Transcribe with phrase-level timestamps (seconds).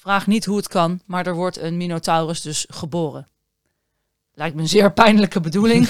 [0.00, 3.28] Vraag niet hoe het kan, maar er wordt een Minotaurus dus geboren.
[4.32, 5.88] Lijkt me een zeer pijnlijke bedoeling.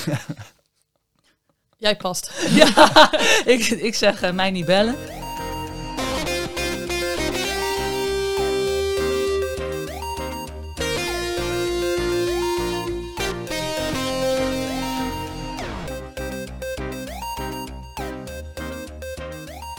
[1.77, 2.33] Jij past.
[2.61, 3.11] ja,
[3.55, 4.95] ik, ik zeg eh, mij niet bellen.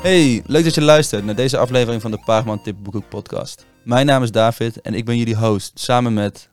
[0.02, 3.66] Hey, leuk dat je luistert naar deze aflevering van de Paagman Tip Boekhoek podcast.
[3.84, 6.50] Mijn naam is David en ik ben jullie host, samen met...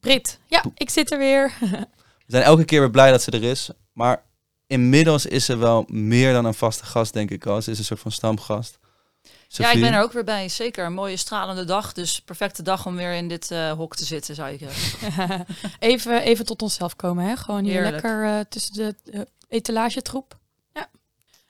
[0.00, 0.38] Brit.
[0.46, 1.52] Ja, ik zit er weer.
[2.26, 4.22] We zijn elke keer weer blij dat ze er is, maar
[4.66, 7.62] inmiddels is ze wel meer dan een vaste gast, denk ik al.
[7.62, 8.78] Ze is een soort van stamgast.
[9.48, 10.48] Ja, ik ben er ook weer bij.
[10.48, 11.92] Zeker een mooie stralende dag.
[11.92, 15.46] Dus perfecte dag om weer in dit eh, hok te zitten, zou ik zeggen.
[15.78, 17.36] even, even tot onszelf komen, hè?
[17.36, 17.92] Gewoon hier Heerlijk.
[17.92, 20.38] lekker eh, tussen de uh, etalagetroep.
[20.72, 20.88] Ja.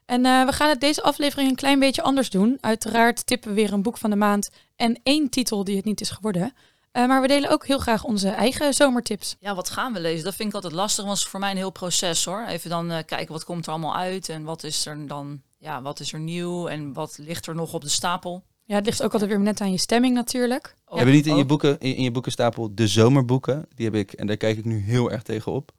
[0.07, 2.59] En eh, we gaan het deze aflevering een klein beetje anders doen.
[2.61, 6.01] Uiteraard tippen we weer een boek van de maand en één titel die het niet
[6.01, 6.53] is geworden.
[6.93, 9.37] Eh, maar we delen ook heel graag onze eigen zomertips.
[9.41, 10.25] Ja, wat gaan we lezen?
[10.25, 12.45] Dat vind ik altijd lastig, want het is voor mij een heel proces hoor.
[12.47, 15.83] Even dan eh, kijken wat komt er allemaal uit en wat is er dan, ja,
[15.83, 18.45] wat is er nieuw en wat ligt er nog op de stapel.
[18.65, 20.77] Ja, het ligt ook altijd weer net aan je stemming natuurlijk.
[20.87, 21.49] Oh, Heb je niet in je, oh.
[21.49, 23.67] boeken, in, in je boekenstapel de zomerboeken?
[23.75, 25.73] Die heb ik en daar kijk ik nu heel erg tegen op.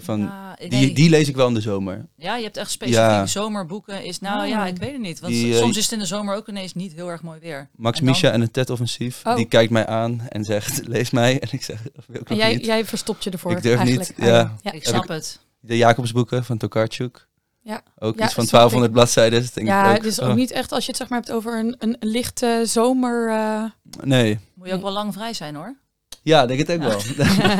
[0.00, 2.06] Van, Ja, die, lees ik wel in de zomer.
[2.16, 3.26] Ja, je hebt echt specifieke Ja.
[3.26, 4.04] zomerboeken.
[4.04, 4.48] Is, nou Oh.
[4.48, 5.20] ja, ik weet het niet.
[5.20, 7.40] Want Die, eh, soms is het in de zomer ook ineens niet heel erg mooi
[7.40, 7.68] weer.
[7.76, 9.36] Max En dan- Misha en het TED-offensief, Oh.
[9.36, 11.38] die kijkt mij aan en zegt, lees mij.
[11.40, 12.64] En ik zeg, wil ik En nog jij, niet.
[12.64, 14.20] jij verstopt je ervoor Ik durf niet, eigenlijk.
[14.30, 14.40] ja.
[14.40, 14.72] Ah, ja.
[14.72, 15.40] Ik snap ik- het.
[15.60, 17.26] De Jacobsboeken van Tokarczuk.
[17.62, 17.82] Ja.
[17.98, 18.92] Ook Ja, iets van snap 1200 ik.
[18.92, 19.40] bladzijden.
[19.40, 21.08] dus denk Ja, ik ook, het is ook oh, niet echt als je het zeg
[21.08, 23.28] maar hebt over een, een lichte zomer.
[23.30, 23.62] eh,
[24.04, 24.38] Nee.
[24.54, 25.76] Moet je ook wel lang vrij zijn hoor.
[26.22, 26.98] Ja, denk het ook wel.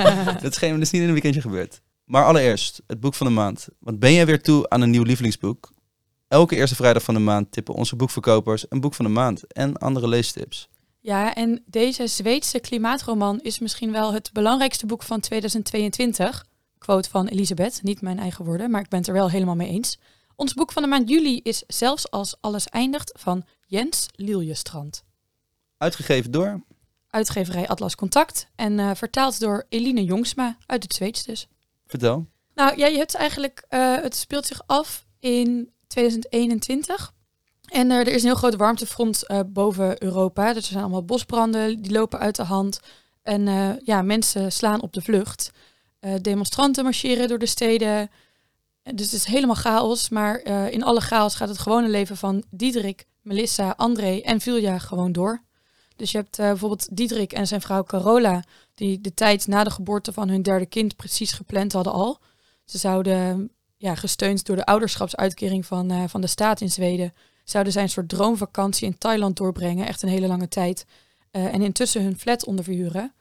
[0.42, 1.80] dat is geen, dat is niet in een weekendje gebeurd.
[2.06, 3.68] Maar allereerst, het boek van de maand.
[3.78, 5.70] Want ben jij weer toe aan een nieuw lievelingsboek?
[6.28, 9.76] Elke eerste vrijdag van de maand tippen onze boekverkopers een boek van de maand en
[9.76, 10.68] andere leestips.
[11.00, 16.44] Ja, en deze Zweedse klimaatroman is misschien wel het belangrijkste boek van 2022.
[16.78, 19.68] Quote van Elisabeth, niet mijn eigen woorden, maar ik ben het er wel helemaal mee
[19.68, 19.98] eens.
[20.36, 25.04] Ons boek van de maand juli is Zelfs als alles eindigt van Jens Liljestrand.
[25.78, 26.62] Uitgegeven door.
[27.10, 31.48] Uitgeverij Atlas Contact en eh, vertaald door Eline Jongsma uit het Zweeds dus.
[31.86, 32.26] Vertel.
[32.54, 37.12] Nou ja, je hebt eigenlijk, eh, het speelt zich af in 2021.
[37.66, 40.52] En eh, er is een heel groot warmtefront eh, boven Europa.
[40.52, 42.80] Dus er zijn allemaal bosbranden, die lopen uit de hand.
[43.22, 45.50] En ja, mensen slaan op de vlucht.
[46.22, 48.10] Demonstranten marcheren door de steden.
[48.82, 50.08] Dus het is helemaal chaos.
[50.08, 55.12] Maar in alle chaos gaat het gewone leven van Diederik, Melissa, André en Vilja gewoon
[55.12, 55.45] door.
[55.96, 59.70] Dus je hebt eh, bijvoorbeeld Diederik en zijn vrouw Carola, die de tijd na de
[59.70, 62.18] geboorte van hun derde kind precies gepland hadden al.
[62.64, 67.14] Ze zouden, ja, gesteund door de ouderschapsuitkering van, eh, van de staat in Zweden,
[67.44, 70.86] zouden zij een soort droomvakantie in Thailand doorbrengen, echt een hele lange tijd.
[71.30, 73.14] Eh, en intussen hun flat onderverhuren.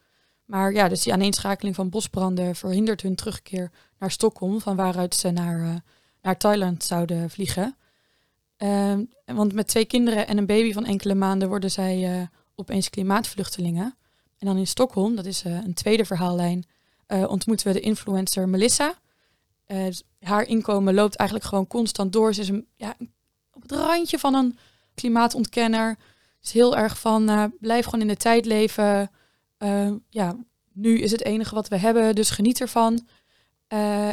[0.45, 5.31] Maar ja, dus die aaneenschakeling van bosbranden verhindert hun terugkeer naar Stockholm, van waaruit ze
[5.31, 5.83] naar,
[6.21, 7.75] naar Thailand zouden vliegen.
[8.57, 13.95] Ehm, want met twee kinderen en een baby van enkele maanden worden zij opeens klimaatvluchtelingen.
[14.37, 16.65] En dan in Stockholm, dat is eh, een tweede verhaallijn,
[17.07, 18.99] eh, ontmoeten we de influencer Melissa.
[19.65, 22.33] Eh, dus haar inkomen loopt eigenlijk gewoon constant door.
[22.33, 22.95] Ze is een, ja,
[23.51, 24.57] op het randje van een
[24.93, 25.97] klimaatontkenner.
[26.41, 29.11] Is heel erg van blijf gewoon in de tijd leven.
[30.09, 30.35] Ja,
[30.73, 33.07] nu is het enige wat we hebben, dus geniet ervan.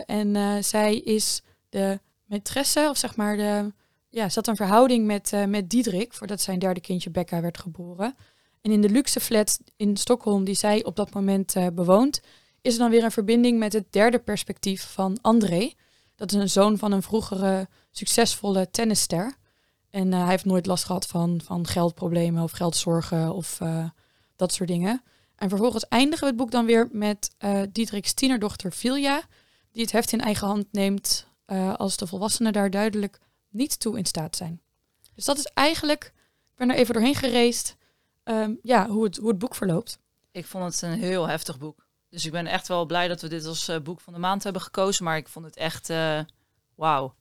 [0.07, 3.73] En zij is de maîtresse, of zeg maar de...
[4.13, 7.59] Ja, ze had een verhouding met, eh, met Diederik, voordat zijn derde kindje Becca werd
[7.59, 8.17] geboren.
[8.63, 12.21] En in de luxe flat in Stockholm, die zij op dat moment eh, bewoont,
[12.61, 15.73] is er dan weer een verbinding met het derde perspectief van André.
[16.17, 19.37] Dat is een zoon van een vroegere succesvolle tennisster.
[19.91, 23.85] En eh, hij heeft nooit last gehad van, van geldproblemen of geldzorgen of eh,
[24.37, 25.03] dat soort dingen.
[25.37, 29.23] En vervolgens eindigen we het boek dan weer met eh Diederik's tienerdochter Vilja,
[29.73, 31.31] die het heft in eigen hand neemt
[31.77, 33.19] als de volwassenen daar duidelijk
[33.49, 34.61] niet toe in staat zijn.
[35.15, 36.05] Dus dat is eigenlijk,
[36.51, 37.77] ik ben er even doorheen gereisd,
[38.23, 39.99] ehm, ja, hoe het, hoe het boek verloopt.
[40.31, 41.87] Ik vond het een heel heftig boek.
[42.13, 44.43] Dus ik ben echt wel blij dat we dit als eh, boek van de maand
[44.43, 45.05] hebben gekozen.
[45.05, 46.21] Maar ik vond het echt eh,
[46.75, 47.15] wauw.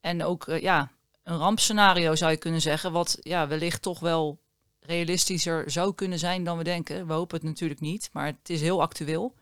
[0.00, 0.90] En ook eh, ja,
[1.22, 2.92] een rampscenario zou je kunnen zeggen.
[2.92, 4.38] Wat ja, wellicht toch wel
[4.80, 7.06] realistischer zou kunnen zijn dan we denken.
[7.06, 9.34] We hopen het natuurlijk niet, maar het is heel actueel.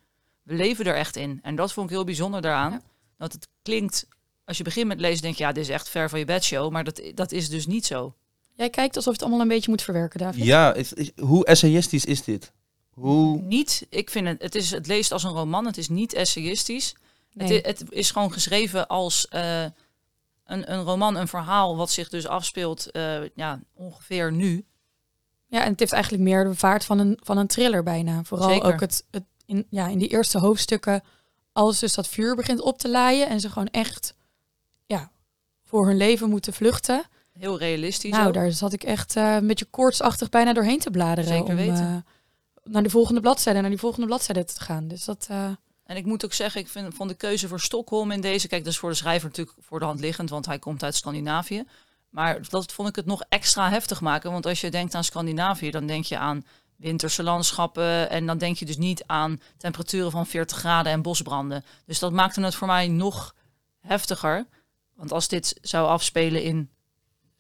[0.43, 1.39] We leven er echt in.
[1.43, 2.73] En dat vond ik heel bijzonder daaraan.
[2.73, 2.83] Ja.
[3.17, 4.07] Dat het klinkt,
[4.45, 6.71] als je begint met lezen, denk je, ja, dit is echt ver van je bedshow.
[6.71, 8.15] Maar dat, dat is dus niet zo.
[8.55, 10.45] Jij kijkt alsof je het allemaal een beetje moet verwerken, David.
[10.45, 12.53] Ja, is, is- hoe essayistisch is dit?
[12.91, 13.41] Hoe...
[13.41, 16.95] Niet, ik vind het, het, is, het leest als een roman, het is niet essayistisch.
[17.33, 17.53] Nee.
[17.55, 19.63] Het, het is gewoon geschreven als eh,
[20.45, 24.65] een, een roman, een verhaal wat zich dus afspeelt eh, ja, ongeveer nu.
[25.47, 28.25] Ja, en het heeft eigenlijk meer de vaart van een, van een thriller bijna.
[28.25, 28.73] Vooral Zeker.
[28.73, 31.03] ook het, het in, ja, in die eerste hoofdstukken,
[31.53, 34.15] als dus dat vuur begint op te laaien en ze gewoon echt
[34.87, 35.11] ja,
[35.63, 37.05] voor hun leven moeten vluchten.
[37.39, 38.11] Heel realistisch.
[38.11, 38.35] Nou, ook.
[38.35, 41.31] daar zat ik echt eh, een beetje koortsachtig bijna doorheen te bladeren.
[41.31, 42.05] Zeker om weten.
[42.65, 44.89] eh, naar de volgende bladzijde, naar die volgende bladzijde te gaan.
[44.89, 45.45] Dus dat, eh,
[45.85, 48.49] En ik moet ook zeggen, ik vind, vond de keuze voor Stockholm in deze...
[48.49, 50.95] Kijk, dat is voor de schrijver natuurlijk voor de hand liggend, want hij komt uit
[50.95, 51.65] Scandinavië.
[52.09, 54.33] Maar dat vond ik het nog extra heftig maken.
[54.33, 56.47] Want als je denkt aan Scandinavië, dan denk je aan
[56.77, 58.11] winterse landschappen.
[58.11, 61.65] En dan denk je dus niet aan temperaturen van 40 graden en bosbranden.
[61.87, 63.35] Dus dat maakte het voor mij nog
[63.81, 64.47] heftiger.
[64.95, 66.71] Want als dit zou afspelen in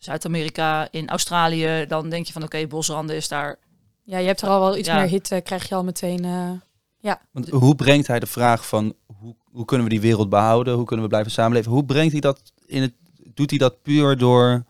[0.04, 1.84] Zuid-Amerika, in Australië...
[1.88, 3.58] dan denk je van oké, bosbranden is daar...
[4.04, 4.96] ja, je hebt er al wel iets Ja.
[4.98, 6.24] meer hitte, krijg je al meteen.
[6.24, 6.50] eh,
[7.30, 10.74] Want hoe brengt hij de vraag van hoe, hoe kunnen we die wereld behouden?
[10.74, 11.72] Hoe kunnen we blijven samenleven?
[11.72, 12.92] Hoe brengt hij dat in het?
[13.34, 14.64] Doet hij dat puur door,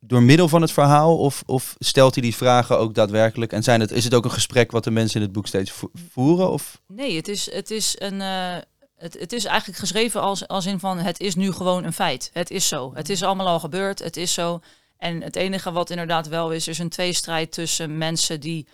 [0.00, 1.18] door middel van het verhaal?
[1.18, 3.52] Of, of stelt hij die vragen ook daadwerkelijk?
[3.52, 5.70] En zijn het, is het ook een gesprek wat de mensen in het boek steeds
[5.70, 6.50] vo- voeren?
[6.50, 8.56] Of Nee, het is, het is, een, eh,
[9.00, 12.30] het, het is eigenlijk geschreven als, als in van het is nu gewoon een feit.
[12.32, 12.94] Het is zo.
[12.94, 13.98] Het is allemaal al gebeurd.
[13.98, 14.60] Het is zo.
[14.96, 18.68] En het enige wat inderdaad wel is, is een tweestrijd tussen mensen die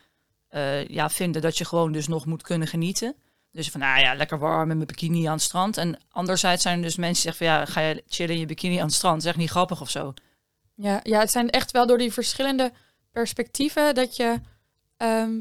[0.49, 3.15] eh, ja, vinden dat je gewoon dus nog moet kunnen genieten.
[3.53, 5.77] Dus van, nou ja, lekker warm met mijn bikini aan het strand.
[5.77, 8.47] En anderzijds zijn er dus mensen die zeggen van, ja, ga je chillen in je
[8.47, 9.25] bikini aan het strand?
[9.25, 10.15] Echt niet grappig of zo.
[10.75, 12.73] Ja, ja, het zijn echt wel door die verschillende
[13.13, 14.41] perspectieven dat je,
[14.97, 15.41] ehm,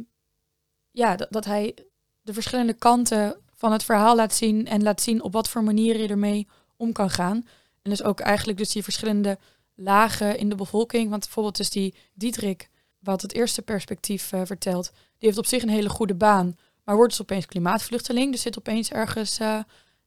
[0.92, 1.76] ja, dat hij
[2.22, 6.00] de verschillende kanten van het verhaal laat zien en laat zien op wat voor manier
[6.00, 6.48] je ermee
[6.78, 7.48] om kan gaan.
[7.82, 9.38] En dus ook eigenlijk dus die verschillende
[9.76, 11.10] lagen in de bevolking.
[11.10, 12.70] Want bijvoorbeeld dus die Diederik,
[13.00, 16.96] wat het eerste perspectief eh, vertelt, die heeft op zich een hele goede baan, maar
[16.96, 18.32] wordt dus opeens klimaatvluchteling.
[18.32, 19.60] Dus zit opeens ergens, eh,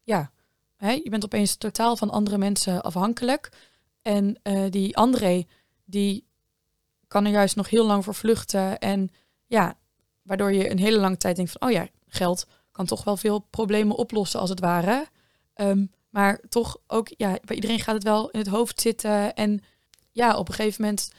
[0.03, 0.31] ja,
[0.77, 3.49] hè, je bent opeens totaal van andere mensen afhankelijk.
[4.03, 5.47] En eh, die André,
[5.85, 6.25] die
[7.09, 8.79] kan er juist nog heel lang voor vluchten.
[8.79, 9.11] En
[9.47, 9.77] ja,
[10.23, 12.47] waardoor je een hele lange tijd denkt van, oh ja, geld
[12.79, 15.07] kan toch wel veel problemen oplossen als het ware.
[15.55, 19.35] Ehm, maar toch ook, ja, bij iedereen gaat het wel in het hoofd zitten.
[19.35, 19.61] En
[20.13, 21.11] ja, op een gegeven moment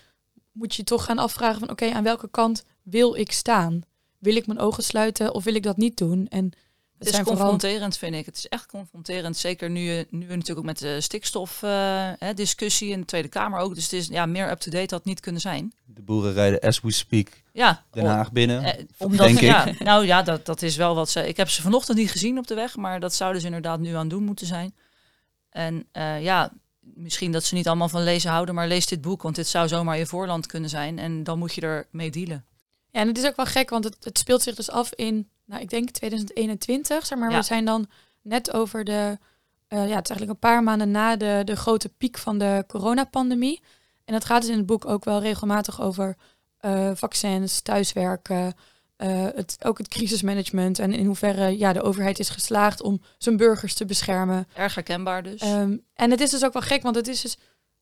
[0.51, 3.81] moet je toch gaan afvragen van, oké, aan welke kant wil ik staan?
[4.17, 6.27] Wil ik mijn ogen sluiten of wil ik dat niet doen?
[6.27, 6.51] En
[6.99, 8.25] het, Het is vooral confronterend, vind ik.
[8.25, 9.37] Het is echt confronterend.
[9.37, 13.75] Zeker nu, je- nu we natuurlijk ook met de stikstofdiscussie in de Tweede Kamer ook.
[13.75, 15.73] Dus het is ja, meer up-to-date had niet kunnen zijn.
[15.85, 18.63] de boeren rijden as we speak Ja, Den Haag binnen?
[18.63, 19.79] Eh, omdat, denk ik.
[19.79, 21.27] nou ja, dat, dat is wel wat ze.
[21.27, 23.93] Ik heb ze vanochtend niet gezien op de weg, maar dat zouden ze inderdaad nu
[23.93, 24.75] aan doen moeten zijn.
[25.49, 29.21] En eh, ja, misschien dat ze niet allemaal van lezen houden, maar lees dit boek,
[29.21, 30.99] want dit zou zomaar je voorland kunnen zijn.
[30.99, 32.45] En dan moet je er mee dealen.
[32.91, 35.29] Ja, en het is ook wel gek, want het, het speelt zich dus af in,
[35.49, 37.31] nou, ik denk 2021, zeg maar.
[37.31, 37.37] Ja.
[37.37, 37.89] We zijn dan
[38.21, 39.17] net over de,
[39.67, 42.63] eh, ja, het is eigenlijk een paar maanden na de, de grote piek van de
[42.67, 43.61] coronapandemie.
[44.05, 46.15] En dat gaat dus in het boek ook wel regelmatig over
[46.57, 48.53] eh, vaccins, thuiswerken,
[48.95, 53.37] eh, het, ook het crisismanagement en in hoeverre ja, de overheid is geslaagd om zijn
[53.37, 54.47] burgers te beschermen.
[54.53, 55.41] Erg herkenbaar dus.
[55.41, 57.37] Ehm, en het is dus ook wel gek, want het is dus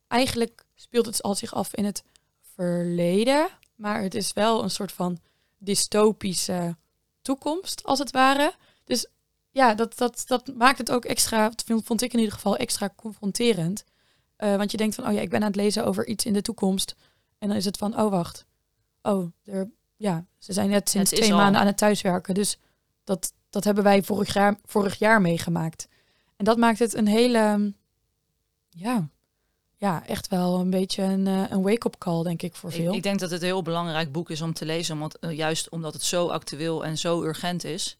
[0.08, 2.04] eigenlijk speelt het al zich af in het
[2.56, 5.20] verleden, maar het is wel een soort van
[5.58, 6.76] dystopische
[7.28, 8.54] toekomst, als het ware.
[8.84, 9.08] Dus
[9.52, 12.90] ja, dat, dat, dat maakt het ook extra, vond vond ik in ieder geval extra
[12.96, 13.84] confronterend.
[14.36, 16.34] Eh, want je denkt van, oh ja, ik ben aan het lezen over iets in
[16.34, 16.96] de toekomst.
[17.38, 18.46] En dan is het van, oh wacht,
[19.02, 21.38] oh, er, ja, ze zijn net sinds twee al.
[21.38, 22.34] maanden aan het thuiswerken.
[22.34, 22.60] Dus
[23.04, 25.88] dat, dat hebben wij vorig jaar, vorig jaar meegemaakt.
[26.36, 27.74] En dat maakt het een hele,
[28.70, 29.10] ja,
[29.78, 32.94] ja echt wel een beetje een, eh, een wake-up call, denk ik, voor ik, veel.
[32.94, 35.70] ik denk dat het een heel belangrijk boek is om te lezen, want eh, juist
[35.70, 37.98] omdat het zo actueel en zo urgent is.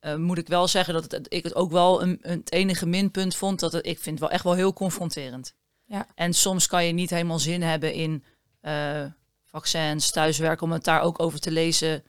[0.00, 2.86] eh, moet ik wel zeggen dat het, ik het ook wel een, een, het enige
[2.86, 3.60] minpunt vond.
[3.60, 5.54] Dat het, ik vind het wel echt wel heel confronterend.
[5.84, 6.06] Ja.
[6.14, 8.24] En soms kan je niet helemaal zin hebben in
[9.44, 12.04] vaccins, thuiswerken, om het daar ook over te lezen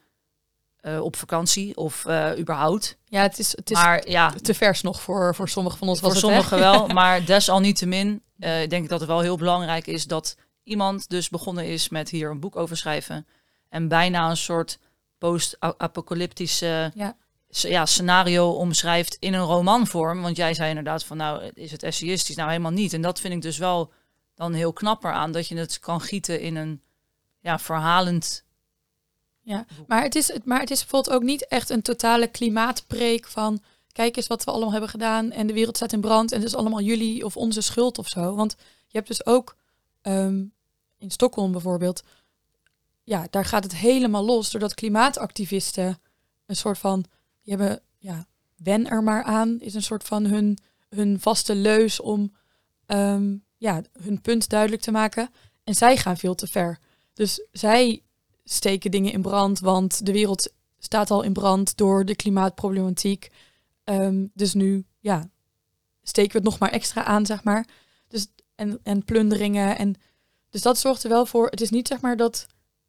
[1.01, 2.05] op vakantie of
[2.37, 2.97] überhaupt.
[3.05, 5.99] ja, het is, het is maar ja, te vers nog voor, voor sommigen van ons.
[5.99, 9.87] voor was het, sommigen wel, maar desalniettemin eh denk ik dat het wel heel belangrijk
[9.87, 13.27] is dat iemand dus begonnen is met hier een boek over schrijven
[13.69, 14.79] en bijna een soort
[15.17, 17.15] post-apocalyptische Ja.
[17.47, 20.21] ja, scenario omschrijft in een romanvorm.
[20.21, 22.93] Want jij zei inderdaad van nou is het essayistisch, nou helemaal niet.
[22.93, 23.91] En dat vind ik dus wel
[24.35, 26.81] dan heel knapper aan dat je het kan gieten in een
[27.39, 28.43] ja, verhalend.
[29.41, 33.27] Ja, maar het, is, het- maar het is bijvoorbeeld ook niet echt een totale klimaatpreek
[33.27, 33.61] van...
[33.91, 36.31] kijk eens wat we allemaal hebben gedaan en de wereld staat in brand...
[36.31, 38.35] en het is allemaal jullie of onze schuld of zo.
[38.35, 38.55] Want
[38.87, 39.55] je hebt dus ook
[40.01, 40.43] ehm,
[40.97, 42.03] in Stockholm bijvoorbeeld...
[43.03, 45.99] ja, daar gaat het helemaal los doordat klimaatactivisten
[46.45, 47.05] een soort van...
[47.41, 50.57] die hebben, ja, wen er maar aan, is een soort van hun,
[50.89, 52.35] hun vaste leus om
[52.85, 55.29] ehm, ja, hun punt duidelijk te maken.
[55.63, 56.79] En zij gaan veel te ver.
[57.13, 58.03] Dus zij
[58.43, 63.29] steken dingen in brand, want de wereld staat al in brand door de klimaatproblematiek.
[63.83, 65.29] Ehm, dus nu, ja,
[66.01, 67.67] steken we het nog maar extra aan, zeg maar.
[68.07, 69.77] Dus, en, en plunderingen.
[69.77, 69.95] En,
[70.49, 71.47] dus dat zorgt er wel voor.
[71.47, 72.47] Het is niet, zeg maar, dat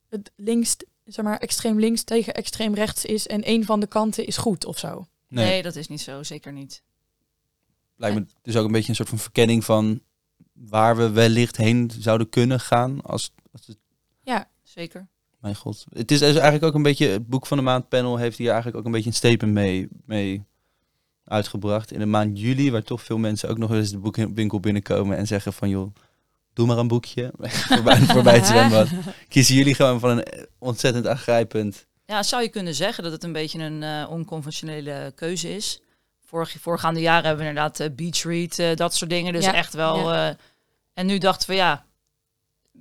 [0.08, 4.26] het links, zeg maar, extreem links tegen extreem rechts is en een van de kanten
[4.26, 5.06] is goed of zo.
[5.28, 5.44] Nee.
[5.44, 6.82] Nee, dat is niet zo, zeker niet.
[7.96, 10.02] lijkt me dus ook een beetje een soort van verkenning van
[10.52, 13.02] waar we wellicht heen zouden kunnen gaan.
[13.02, 13.78] Als, als het,
[14.72, 15.08] Zeker.
[15.38, 15.84] mijn god.
[15.88, 18.78] Het is eigenlijk ook een beetje, het boek van de maand panel heeft hier eigenlijk
[18.78, 20.44] ook een beetje een statement mee, mee
[21.24, 21.92] uitgebracht.
[21.92, 25.26] In de maand juli, waar toch veel mensen ook nog eens de boekwinkel binnenkomen en
[25.26, 25.94] zeggen van joh,
[26.52, 27.32] doe maar een boekje
[27.68, 28.88] voorbij, voorbij het zwembad.
[29.28, 30.24] Kiezen jullie gewoon van een
[30.58, 35.54] ontzettend aangrijpend Ja, zou je kunnen zeggen dat het een beetje een eh, onconventionele keuze
[35.54, 35.80] is.
[36.26, 39.32] Vorig, voorgaande jaren hebben we inderdaad eh, beach read, eh, dat soort dingen.
[39.32, 40.12] Dus Ja, echt wel.
[40.12, 40.28] eh,
[40.94, 41.84] en nu dachten we, ja,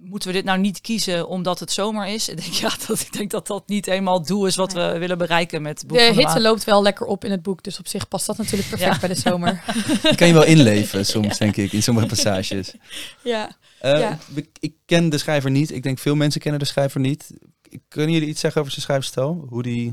[0.03, 2.29] moeten we dit nou niet kiezen omdat het zomer is?
[2.29, 4.98] Ik denk, ja, dat, ik denk dat dat niet eenmaal het doel is wat we
[4.98, 7.79] willen bereiken met het boek De hitte loopt wel lekker op in het boek, dus
[7.79, 9.00] op zich past dat natuurlijk perfect Ja.
[9.00, 9.63] bij de zomer.
[10.15, 12.74] kan je wel inleven soms, denk ik, in sommige passages.
[13.24, 13.58] ja.
[13.79, 14.17] Eh, Ja.
[14.36, 15.72] ik, ik ken de schrijver niet.
[15.72, 17.31] Ik denk veel mensen kennen de schrijver niet.
[17.88, 19.46] Kunnen jullie iets zeggen over zijn schrijfstijl?
[19.50, 19.86] Hoe die,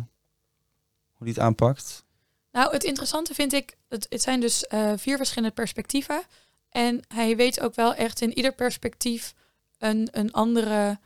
[1.12, 2.04] hoe die het aanpakt?
[2.52, 6.22] Nou, het interessante vind ik, het, het zijn dus eh, vier verschillende perspectieven.
[6.70, 9.34] En hij weet ook wel echt in ieder perspectief
[9.78, 10.99] een, een andere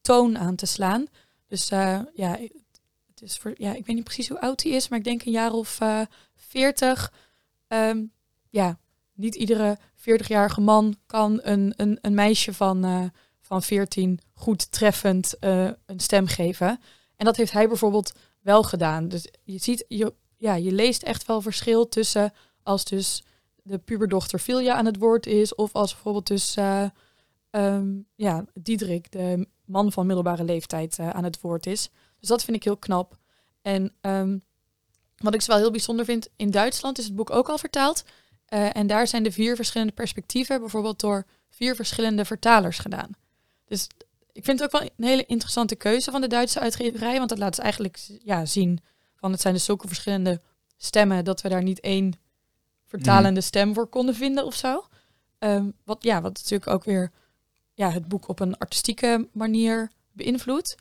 [0.00, 1.06] toon aan te slaan.
[1.46, 2.38] Dus eh, ja,
[3.06, 5.24] het is voor, ja, ik weet niet precies hoe oud hij is, maar ik denk
[5.24, 6.00] een jaar of eh,
[6.34, 7.12] veertig.
[8.50, 8.78] ja,
[9.14, 13.04] niet iedere 40-jarige man kan een, een, een meisje van, eh
[13.40, 16.80] van 14 goed treffend een stem geven.
[17.16, 19.08] En dat heeft hij bijvoorbeeld wel gedaan.
[19.08, 23.22] Dus je ziet, je, ja, je leest echt wel verschil tussen als dus
[23.62, 26.56] de puberdochter Filia aan het woord is, of als bijvoorbeeld dus
[27.56, 31.90] eh, ehm, ja, Diederik, de man van middelbare leeftijd, eh, aan het woord is.
[32.20, 33.16] Dus dat vind ik heel knap.
[33.62, 34.38] En ehm,
[35.16, 38.04] wat ik wel heel bijzonder vind, in Duitsland is het boek ook al vertaald.
[38.44, 43.10] Eh, en daar zijn de vier verschillende perspectieven bijvoorbeeld door vier verschillende vertalers gedaan.
[43.64, 43.86] Dus
[44.32, 47.38] ik vind het ook wel een hele interessante keuze van de Duitse uitgeverij, want dat
[47.38, 48.78] laat ze eigenlijk ja, zien
[49.14, 50.40] van het zijn dus zulke verschillende
[50.76, 52.12] stemmen dat we daar niet één
[52.86, 54.86] vertalende stem voor konden vinden of zo.
[55.38, 57.12] Ehm, wat, ja, wat natuurlijk ook weer
[57.76, 60.74] ja, het boek op een artistieke manier beïnvloedt.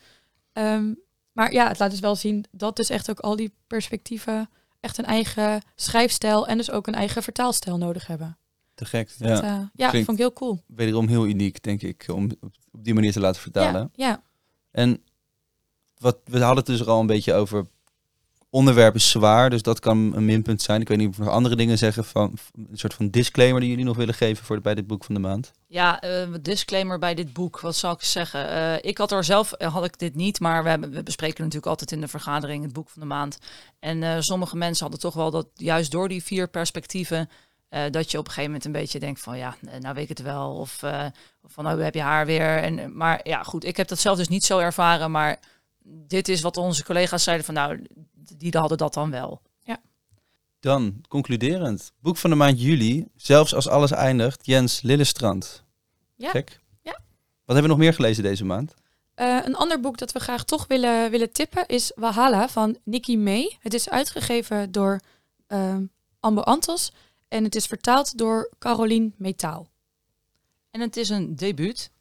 [0.54, 0.94] Ehm,
[1.32, 4.50] maar ja, het laat dus wel zien dat dus echt ook al die perspectieven
[4.80, 8.38] echt een eigen schrijfstijl en dus ook een eigen vertaalstijl nodig hebben.
[8.74, 9.12] Te gek.
[9.18, 9.44] Dat, Ja.
[9.44, 10.62] eh, ja, Klinkt- vond ik heel cool.
[10.68, 12.32] Wederom heel uniek, denk ik, om
[12.72, 13.90] op die manier te laten vertalen.
[13.94, 14.22] Ja, ja.
[14.72, 15.04] En
[15.98, 17.66] wat, we hadden het dus er al een beetje over.
[18.56, 20.82] Onderwerp is zwaar, dus dat kan een minpunt zijn.
[20.82, 22.38] Ik weet niet of er nog andere dingen zeggen van
[22.70, 25.22] een soort van disclaimer die jullie nog willen geven voor bij dit boek van de
[25.22, 25.52] maand.
[25.68, 27.60] Ja, eh, disclaimer bij dit boek.
[27.60, 28.50] Wat zal ik zeggen?
[28.50, 31.44] Eh, ik had er zelf, eh, had ik dit niet, maar we, hebben, we bespreken
[31.44, 33.38] natuurlijk altijd in de vergadering het boek van de maand.
[33.80, 37.30] En sommige mensen hadden toch wel dat, juist door die vier perspectieven,
[37.70, 40.22] dat je op een gegeven moment een beetje denkt van, ja, nou weet ik het
[40.22, 40.52] wel.
[40.52, 40.80] Of
[41.44, 42.58] van, nou heb je haar weer.
[42.58, 45.40] En, maar ja, goed, ik heb dat zelf dus niet zo ervaren, maar
[45.86, 47.86] dit is wat onze collega's zeiden van, nou,
[48.38, 49.42] die hadden dat dan wel.
[50.66, 51.92] Dan, concluderend.
[52.00, 53.08] Boek van de maand juli.
[53.16, 54.46] Zelfs als alles eindigt.
[54.46, 55.64] Jens Lillestrand.
[56.16, 56.30] Ja.
[56.30, 56.60] Gek.
[56.82, 56.92] Ja.
[57.46, 58.74] Wat hebben we nog meer gelezen deze maand?
[59.14, 63.18] Eh, een ander boek dat we graag toch willen, willen tippen is Valhalla van Nikki
[63.18, 63.58] May.
[63.60, 65.00] Het is uitgegeven door
[65.48, 65.86] ehm
[66.20, 66.92] Amber Antos
[67.28, 69.68] en het is vertaald door Caroline Metaal.
[70.72, 71.92] En het is een debuut.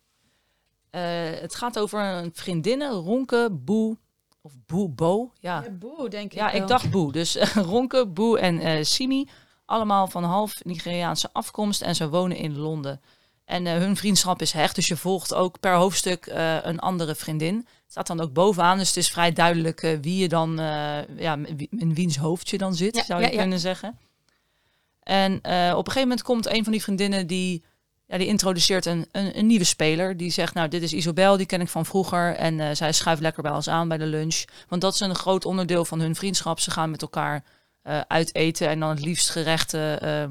[0.94, 3.96] Eh, het gaat over een vriendinnen, Ronke, Boe,
[4.40, 5.32] of Boe, Bo.
[5.40, 7.12] Ja, boe, denk ja ik dacht Boe.
[7.12, 7.36] Dus
[7.72, 9.28] Ronke, Boe en eh, Simi,
[9.64, 13.00] allemaal van half Nigeriaanse afkomst en ze wonen in Londen.
[13.44, 16.26] En eh, hun vriendschap is hecht, dus je volgt ook per hoofdstuk
[16.62, 17.56] een andere vriendin.
[17.56, 20.56] Het staat dan ook bovenaan, dus het is vrij duidelijk wie je dan,
[21.16, 21.38] ja,
[21.70, 23.38] in wiens hoofd je dan zit, Ja, zou je ja, ja.
[23.40, 23.98] kunnen zeggen.
[25.02, 27.64] En op een gegeven moment komt een van die vriendinnen die,
[28.18, 30.16] die introduceert een, een, een nieuwe speler.
[30.16, 32.36] Die zegt, nou, dit is Isobel, die ken ik van vroeger.
[32.36, 34.44] En eh, zij schuift lekker bij ons aan bij de lunch.
[34.68, 36.60] Want dat is een groot onderdeel van hun vriendschap.
[36.60, 37.44] Ze gaan met elkaar
[37.84, 40.24] eh uit eten en dan het liefst gerechten eh,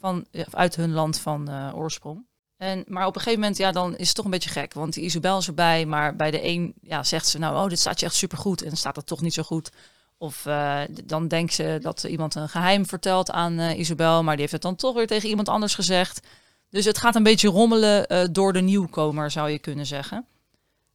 [0.00, 2.26] van, ja, uit hun land van eh, oorsprong.
[2.56, 4.72] En, maar op een gegeven moment, ja, dan is het toch een beetje gek.
[4.74, 7.78] Want die Isabel is erbij, maar bij de een ja, zegt ze, nou, oh, dit
[7.78, 8.62] staat je echt supergoed.
[8.62, 9.70] En dan staat dat toch niet zo goed.
[10.18, 14.40] Of eh, dan denkt ze dat iemand een geheim vertelt aan eh Isabel, maar die
[14.40, 16.26] heeft het dan toch weer tegen iemand anders gezegd.
[16.74, 20.26] Dus het gaat een beetje rommelen eh, door de nieuwkomer, zou je kunnen zeggen.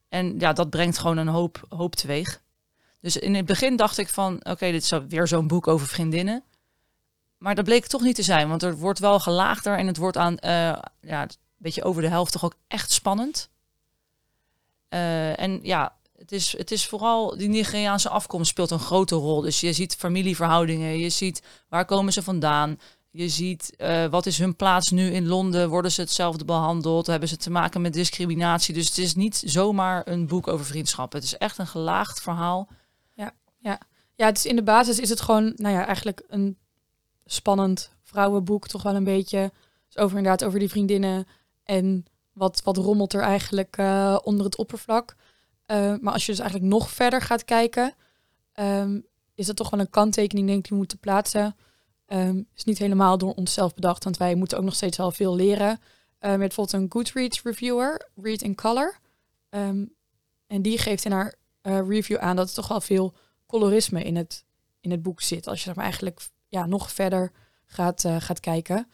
[0.10, 2.42] En ja, dat brengt gewoon een hoop, hoop teweeg.
[3.02, 6.44] Dus in het begin dacht ik van, oké, dit is weer zo'n boek over vriendinnen.
[7.38, 10.18] Maar dat bleek toch niet te zijn, want er wordt wel gelaagder en het wordt
[10.18, 10.52] aan, eh,
[11.02, 13.50] ja, een beetje over de helft toch ook echt spannend.
[14.90, 19.42] Eh, en ja, het is, het is vooral die Nigeriaanse afkomst speelt een grote rol.
[19.42, 22.80] Dus je ziet familieverhoudingen, je ziet waar komen ze vandaan.
[23.12, 25.70] Je ziet uh, wat is hun plaats nu in Londen.
[25.70, 27.08] Worden ze hetzelfde behandeld?
[27.08, 28.74] Hebben ze te maken met discriminatie?
[28.74, 31.14] Dus het is niet zomaar een boek over vriendschap.
[31.14, 32.70] Het is echt een gelaagd verhaal.
[33.14, 33.80] Ja, ja.
[34.16, 36.58] ja het is in de basis is het gewoon, nou ja, eigenlijk een
[37.26, 39.52] spannend vrouwenboek, toch wel een beetje.
[39.88, 41.28] Dus over inderdaad over die vriendinnen
[41.64, 45.16] en wat, wat rommelt er eigenlijk uh, onder het oppervlak.
[45.68, 47.94] Uh, maar als je dus eigenlijk nog verder gaat kijken,
[48.54, 51.56] um, is dat toch wel een kanttekening denk ik die we moeten plaatsen.
[52.14, 55.36] Um, is niet helemaal door onszelf bedacht, want wij moeten ook nog steeds wel veel
[55.36, 55.70] leren.
[55.70, 59.00] Uh, met bijvoorbeeld een Goodreads reviewer, Read in Color.
[59.50, 59.94] Um,
[60.48, 63.14] en die geeft in haar uh, review aan dat er toch wel veel
[63.46, 64.46] colorisme in het,
[64.80, 65.48] in het boek zit.
[65.48, 67.32] Als je maar eigenlijk ja, nog verder
[67.66, 68.88] gaat, uh, gaat kijken.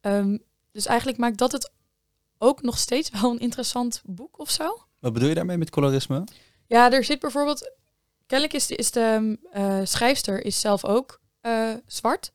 [0.00, 1.72] Um, dus eigenlijk maakt dat het
[2.38, 4.86] ook nog steeds wel een interessant boek of zo.
[4.98, 6.24] Wat bedoel je daarmee met colorisme?
[6.66, 7.72] Ja, er zit bijvoorbeeld.
[8.26, 11.20] Kennelijk is de, is de uh, schrijfster is zelf ook
[11.86, 12.32] zwart.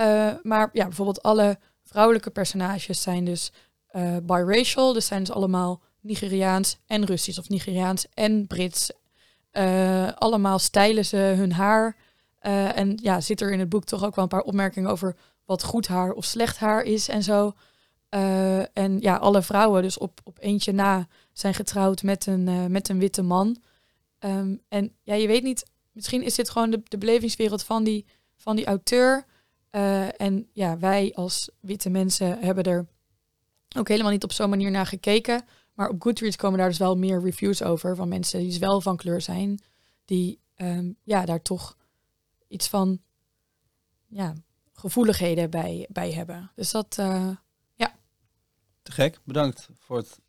[0.00, 3.52] Uh, maar ja, bijvoorbeeld alle vrouwelijke personages zijn dus
[4.22, 4.92] biracial.
[4.92, 7.38] Dus zijn dus allemaal Nigeriaans en Russisch.
[7.38, 8.90] Of Nigeriaans en Brits.
[10.14, 11.96] allemaal stijlen ze hun haar.
[12.40, 15.62] en ja, zit er in het boek toch ook wel een paar opmerkingen over wat
[15.62, 17.52] goed haar of slecht haar is en zo.
[18.10, 22.66] Uh, en ja, alle vrouwen, dus op, op eentje na, zijn getrouwd met een, uh,
[22.66, 23.56] met een witte man.
[24.20, 28.06] Um, en ja, je weet niet, misschien is dit gewoon de, de belevingswereld van die,
[28.36, 29.24] van die auteur.
[29.76, 32.86] Uh, en ja, wij als witte mensen hebben er
[33.76, 35.44] ook helemaal niet op zo'n manier naar gekeken.
[35.74, 38.80] Maar op Goodreads komen daar dus wel meer reviews over van mensen die dus wel
[38.80, 39.60] van kleur zijn.
[40.04, 41.76] Die um, ja, daar toch
[42.48, 43.00] iets van
[44.06, 44.34] ja,
[44.72, 46.50] gevoeligheden bij, bij hebben.
[46.54, 47.30] Dus dat, uh,
[47.74, 47.96] ja.
[48.82, 49.18] Te gek.
[49.24, 50.20] Bedankt voor het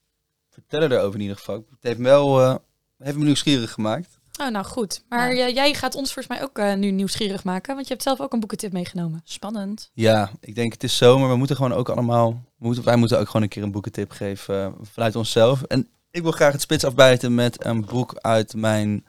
[0.50, 1.66] vertellen erover in ieder geval.
[1.70, 2.56] Het heeft wel uh,
[2.98, 4.17] heeft me nieuwsgierig gemaakt.
[4.38, 5.04] Oh, nou goed.
[5.10, 5.50] Maar ja.
[5.50, 8.34] jij gaat ons volgens mij ook uh, nu nieuwsgierig maken, want je hebt zelf ook
[8.34, 9.22] een boekentip meegenomen.
[9.24, 9.90] Spannend.
[9.94, 11.30] Ja, ik denk het is zomer.
[11.30, 14.76] We moeten gewoon ook allemaal, moeten, wij moeten ook gewoon een keer een boekentip geven
[14.82, 15.62] vanuit onszelf.
[15.64, 19.06] En ik wil graag het spits afbijten met een boek uit mijn...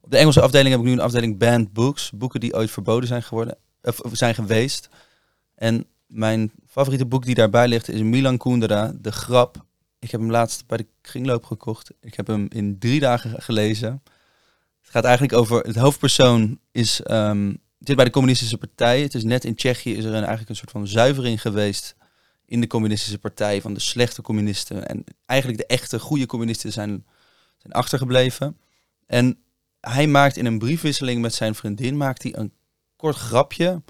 [0.00, 2.10] Op de Engelse afdeling heb ik nu een afdeling banned books.
[2.10, 4.88] Boeken die ooit verboden zijn geworden of zijn geweest.
[5.54, 9.64] En mijn favoriete boek die daarbij ligt is Milan Kundera, De Grap.
[9.98, 11.90] Ik heb hem laatst bij de kringloop gekocht.
[12.00, 14.02] Ik heb hem in drie dagen gelezen.
[14.90, 19.02] Het gaat eigenlijk over, het hoofdpersoon is, um, bij de communistische partij.
[19.02, 21.96] Het is net in Tsjechië is er een, eigenlijk een soort van zuivering geweest
[22.44, 24.86] in de communistische partij van de slechte communisten.
[24.86, 27.06] En eigenlijk de echte goede communisten zijn,
[27.58, 28.58] zijn achtergebleven.
[29.06, 29.38] En
[29.80, 32.52] hij maakt in een briefwisseling met zijn vriendin, maakt hij een
[32.96, 33.82] kort grapje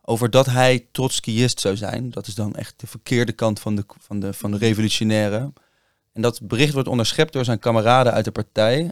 [0.00, 2.10] over dat hij trotskiist zou zijn.
[2.10, 5.52] Dat is dan echt de verkeerde kant van de, van de, van de revolutionaire.
[6.12, 8.90] En dat bericht wordt onderschept door zijn kameraden uit de partij.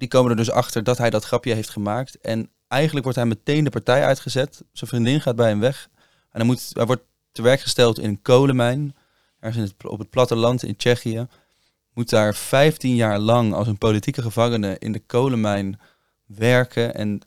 [0.00, 2.20] Die komen er dus achter dat hij dat grapje heeft gemaakt.
[2.20, 4.62] En eigenlijk wordt hij meteen de partij uitgezet.
[4.72, 5.88] Zijn vriendin gaat bij hem weg.
[6.30, 8.96] En hij, moet, hij wordt te werk gesteld in een kolenmijn.
[9.40, 11.26] Ergens in het, op het platteland in Tsjechië.
[11.94, 15.80] Moet daar 15 jaar lang als een politieke gevangene in de kolenmijn
[16.26, 16.94] werken.
[16.94, 17.22] En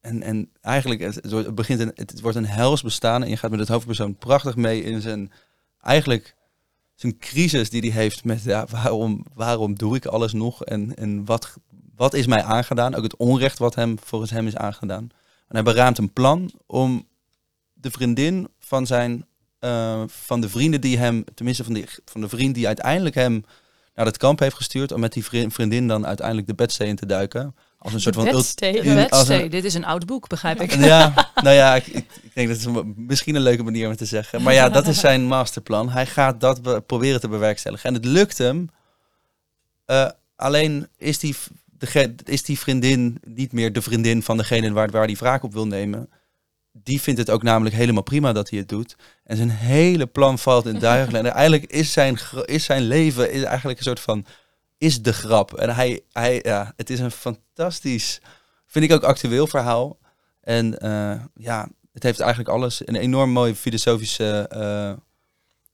[0.00, 3.50] en, en eigenlijk, het, het, begint een, het, wordt een hels bestaan en je gaat
[3.50, 5.32] met het hoofdpersoon prachtig mee in zijn,
[5.80, 6.34] eigenlijk
[6.94, 11.24] zijn crisis die hij heeft met ja, waarom, waarom doe ik alles nog en, en
[11.24, 11.56] wat,
[12.02, 15.10] wat is mij aangedaan, ook het onrecht wat hem volgens hem is aangedaan.
[15.48, 17.06] En hij beraamt een plan om
[17.72, 19.26] de vriendin van zijn,
[19.60, 23.44] uh, van de vrienden die hem, tenminste van, die, van de vriend die uiteindelijk hem
[23.94, 27.06] naar het kamp heeft gestuurd, om met die vriendin dan uiteindelijk de bedsteen in te
[27.06, 29.48] duiken als een soort van Wetstee.
[29.48, 30.74] Dit is een oud boek, begrijp ik.
[30.74, 33.96] Ja, nou ja, ik, ik, ik denk dat het een, misschien een leuke manier om
[33.96, 34.42] te zeggen.
[34.42, 35.90] Maar ja, dat is zijn masterplan.
[35.90, 37.88] Hij gaat dat proberen te bewerkstelligen.
[37.88, 38.70] En het lukt hem.
[39.86, 41.36] Uh, alleen is die,
[42.24, 45.66] is die vriendin niet meer de vriendin van degene waar, waar hij wraak op wil
[45.66, 46.10] nemen.
[46.72, 48.96] Die vindt het ook namelijk helemaal prima dat hij het doet.
[49.24, 51.16] En zijn hele plan valt in duigen.
[51.16, 54.26] en eigenlijk is zijn, is zijn leven is eigenlijk een soort van
[54.78, 55.54] is de grap.
[55.54, 58.20] En hij, hij ja, het is een fantastisch,
[58.66, 59.98] vind ik ook actueel verhaal.
[60.40, 62.88] En uh, ja, het heeft eigenlijk alles.
[62.88, 64.92] Een enorm mooie filosofische uh,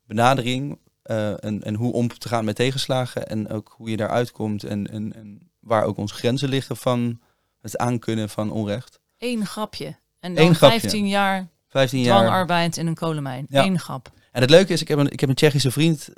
[0.07, 0.79] benadering.
[1.05, 3.29] Uh, en, en hoe om te gaan met tegenslagen.
[3.29, 4.65] En ook hoe je daaruit komt.
[4.65, 7.21] En, en waar ook onze grenzen liggen van
[7.61, 9.01] het aankunnen van onrecht.
[9.19, 9.97] Eén grapje.
[10.21, 13.47] En dan Eén 15 jaar 15 jaar dwangarbeid in een kolenmijn.
[13.49, 13.65] Ja.
[13.65, 14.11] Eén grap.
[14.33, 16.09] En het leuke is, ik heb een, ik heb een Tsjechische vriend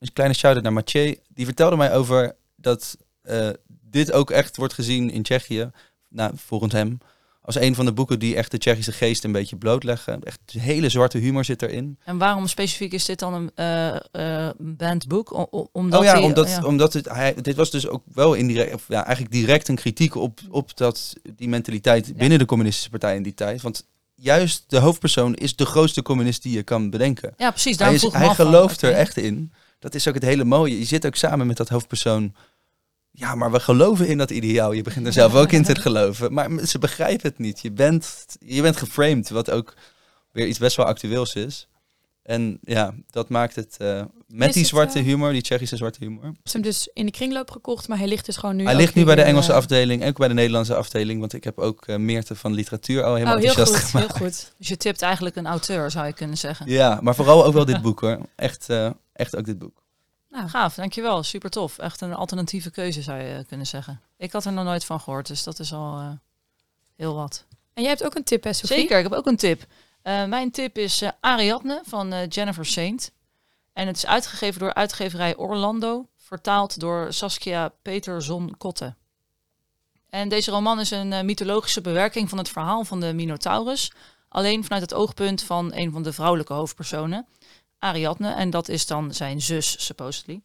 [0.00, 1.18] een kleine shout-out naar Mathieu.
[1.28, 5.70] Die vertelde mij over dat uh, dit ook echt wordt gezien in Tsjechië,
[6.08, 6.98] nou, volgens hem,
[7.54, 10.22] als een van de boeken die echt de Tsjechische geest een beetje blootleggen.
[10.22, 11.98] Echt hele zwarte humor zit erin.
[12.04, 15.32] En waarom specifiek is dit dan een uh, uh, bandboek?
[15.34, 16.62] O, omdat oh ja, die- omdat, ja.
[16.62, 20.14] omdat het, hij, dit was dus ook wel indirect, of ja, eigenlijk direct een kritiek
[20.14, 23.62] op, op dat, die mentaliteit binnen de communistische partij in die tijd.
[23.62, 27.34] Want juist de hoofdpersoon is de grootste communist die je kan bedenken.
[27.36, 27.78] Ja, precies.
[27.78, 29.52] Hij, is, hij van, gelooft er echt in.
[29.78, 30.78] Dat is ook het hele mooie.
[30.78, 32.34] Je zit ook samen met dat hoofdpersoon.
[33.12, 34.72] Ja, maar we geloven in dat ideaal.
[34.72, 36.32] Je begint er zelf ook in te geloven.
[36.32, 37.60] Maar ze begrijpen het niet.
[37.60, 39.74] Je bent, je bent geframed, wat ook
[40.32, 41.68] weer iets best wel actueels is.
[42.22, 45.76] En ja, dat maakt het eh, met Is die het, zwarte eh, humor, die Tsjechische
[45.76, 46.24] zwarte humor.
[46.24, 48.64] Ik heb hem dus in de kringloop gekocht, maar hij ligt dus gewoon nu.
[48.64, 51.20] Hij ligt nu bij de Engelse eh, afdeling en ook bij de Nederlandse afdeling.
[51.20, 54.18] Want ik heb ook eh, Meerte van literatuur al helemaal Oh, heel enthousiast goed, gemaakt.
[54.18, 54.52] heel goed.
[54.58, 56.70] Dus je tipt eigenlijk een auteur, zou je kunnen zeggen.
[56.70, 58.18] Ja, maar vooral ook wel dit boek hoor.
[58.36, 58.68] Echt,
[59.12, 59.82] echt ook dit boek.
[60.30, 61.22] Nou, Gaaf, dankjewel.
[61.22, 61.78] Super tof.
[61.78, 64.00] Echt een alternatieve keuze, zou je kunnen zeggen.
[64.16, 66.10] Ik had er nog nooit van gehoord, dus dat is al eh,
[66.96, 67.44] heel wat.
[67.74, 68.76] en jij hebt ook een tip, hè, Sophie?
[68.76, 69.66] Zeker, ik heb ook een tip.
[70.02, 73.12] Eh, mijn tip is eh, Ariadne van Jennifer Saint.
[73.72, 78.94] En het is uitgegeven door uitgeverij Orlando, vertaald door Saskia Peterson Kotte.
[80.10, 83.92] En deze roman is een mythologische bewerking van het verhaal van de Minotaurus,
[84.28, 87.26] alleen vanuit het oogpunt van een van de vrouwelijke hoofdpersonen,
[87.80, 90.40] Ariadne, en dat is dan zijn zus, supposedly.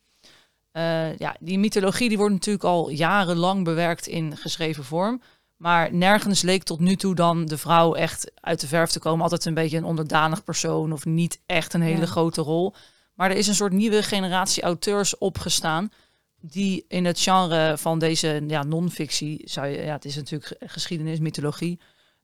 [0.72, 5.22] Eh, ja, die mythologie die wordt natuurlijk al jarenlang bewerkt in geschreven vorm.
[5.56, 9.24] Maar nergens leek tot nu toe dan de vrouw echt uit de verf te komen.
[9.24, 12.06] Altijd een beetje een onderdanig persoon of niet echt een hele Ja.
[12.06, 12.74] grote rol.
[13.14, 15.90] Maar er is een soort nieuwe generatie auteurs opgestaan.
[16.42, 20.68] Die in het genre van deze ja, non-fictie, zou je, ja, het is natuurlijk ge-
[20.68, 21.80] geschiedenis, mythologie.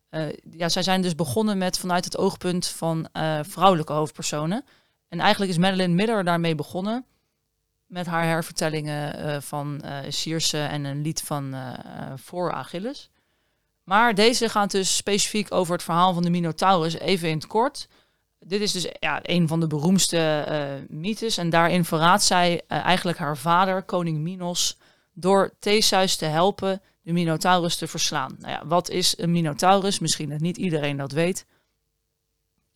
[0.10, 4.66] eh, ja, zij zijn dus begonnen met vanuit het oogpunt van eh, vrouwelijke hoofdpersonen.
[5.12, 7.06] En eigenlijk is Madeline Miller daarmee begonnen.
[7.86, 11.70] Met haar hervertellingen eh, van eh Circe en een lied van eh,
[12.16, 13.10] voor Achilles.
[13.84, 17.88] Maar deze gaat dus specifiek over het verhaal van de Minotaurus, even in het kort.
[18.40, 20.46] Dit is dus ja, een van de beroemdste
[20.90, 21.38] mythes.
[21.38, 24.78] En daarin verraadt zij eigenlijk haar vader, koning Minos,
[25.14, 28.36] door Theseus te helpen de Minotaurus te verslaan.
[28.40, 30.00] Nou ja, wat is een Minotaurus?
[30.00, 31.46] Misschien dat niet iedereen dat weet.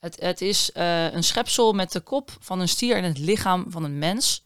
[0.05, 3.65] Het, het is eh, een schepsel met de kop van een stier en het lichaam
[3.69, 4.43] van een mens.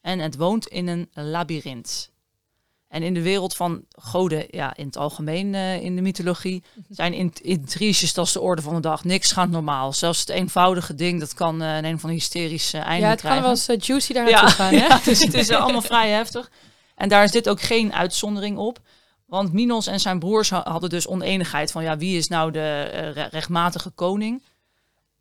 [0.00, 2.10] En het woont in een labyrint.
[2.88, 7.12] En in de wereld van goden, ja, in het algemeen eh, in de mythologie, zijn
[7.12, 9.04] int- intriges, dat is de orde van de dag.
[9.04, 9.92] Niks gaat normaal.
[9.92, 13.20] Zelfs het eenvoudige ding, dat kan eh, een een van de hysterische einde ja, het
[13.20, 13.42] krijgen.
[13.42, 14.86] kan wel eens juicy daar naartoe gaan, hè?
[14.86, 16.50] Ja, dus het is allemaal vrij heftig.
[16.94, 18.78] En daar is dit ook geen uitzondering op.
[19.26, 22.80] Want Minos en zijn broers ha- hadden dus oneenigheid van ja, wie is nou de
[22.82, 24.42] re- rechtmatige koning?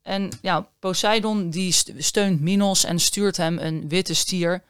[0.02, 4.64] En ja, Poseidon die st- steunt Minos en stuurt hem een witte stier.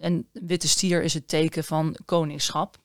[0.00, 2.78] En witte stier is het teken van koningschap.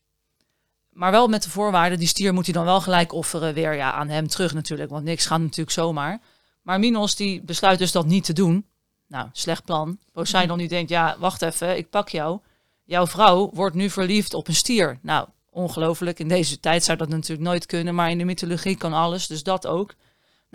[0.89, 3.91] Maar wel met de voorwaarde, die stier moet hij dan wel gelijk offeren weer ja,
[3.91, 4.89] aan hem terug natuurlijk.
[4.89, 6.21] Want niks gaat natuurlijk zomaar.
[6.61, 8.65] Maar Minos die besluit dus dat niet te doen.
[9.07, 9.99] Nou, slecht plan.
[10.11, 12.39] Poseidon die denkt, ja, wacht even, ik pak jou.
[12.83, 14.99] Jouw vrouw wordt nu verliefd op een stier.
[15.01, 16.19] Nou, ongelooflijk.
[16.19, 19.43] In deze tijd zou dat natuurlijk nooit kunnen, maar in de mythologie kan alles, dus
[19.43, 19.93] dat ook.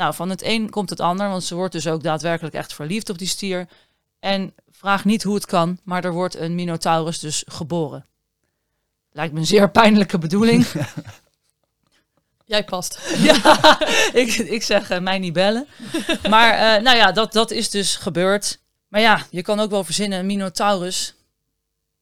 [0.02, 3.10] Nou, van het een komt het ander, want ze wordt dus ook daadwerkelijk echt verliefd
[3.10, 3.68] op die stier.
[4.20, 8.06] En vraag niet hoe het kan, maar er wordt een Minotaurus dus geboren.
[9.12, 10.66] Lijkt me een zeer pijnlijke bedoeling.
[12.44, 12.98] Jij past.
[13.28, 13.78] ja,
[14.12, 15.66] ik, ik zeg eh, mij niet bellen.
[16.28, 18.58] Maar eh, nou ja, dat, dat is dus gebeurd.
[18.88, 21.14] Maar ja, je kan ook wel verzinnen, een Minotaurus,